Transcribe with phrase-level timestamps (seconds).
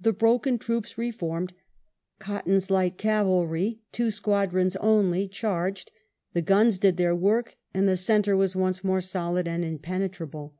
[0.00, 1.54] The broken troops reformed.
[2.20, 5.90] Cotton's light cavalry, two squadrons only, charged,
[6.34, 10.54] the guns did their work, and the centre was once more solid and impenetrable.